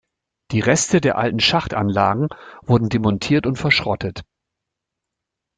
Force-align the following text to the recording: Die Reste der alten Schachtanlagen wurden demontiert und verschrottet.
Die 0.49 0.61
Reste 0.61 0.99
der 0.99 1.19
alten 1.19 1.39
Schachtanlagen 1.39 2.29
wurden 2.63 2.89
demontiert 2.89 3.45
und 3.45 3.57
verschrottet. 3.59 4.23